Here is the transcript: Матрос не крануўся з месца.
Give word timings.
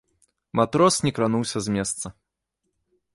Матрос 0.59 0.97
не 1.07 1.11
крануўся 1.17 1.57
з 1.65 1.75
месца. 1.75 2.05